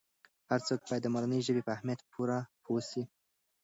[0.49, 3.03] هر څوک باید د مورنۍ ژبې په اهمیت پوره پوه سي.